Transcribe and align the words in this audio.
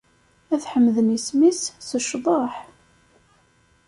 Ad 0.53 0.63
ḥemden 0.71 1.15
isem-is 1.17 1.61
s 1.87 1.89
ccḍeḥ. 2.05 2.53